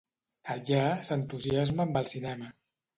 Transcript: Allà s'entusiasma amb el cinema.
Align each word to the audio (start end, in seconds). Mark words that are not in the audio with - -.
Allà 0.53 0.79
s'entusiasma 1.11 1.87
amb 1.87 2.05
el 2.05 2.13
cinema. 2.17 2.55